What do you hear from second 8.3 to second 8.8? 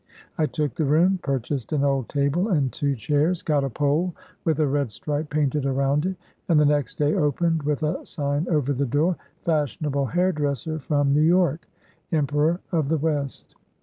over